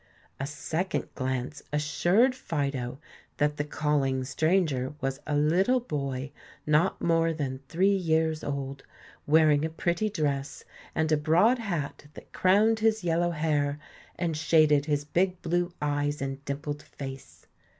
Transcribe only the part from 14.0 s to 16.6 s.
and shaded his big blue eyes and